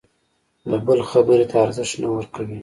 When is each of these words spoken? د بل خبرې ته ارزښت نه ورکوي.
د 0.69 0.71
بل 0.85 0.99
خبرې 1.11 1.45
ته 1.51 1.55
ارزښت 1.65 1.95
نه 2.01 2.07
ورکوي. 2.15 2.59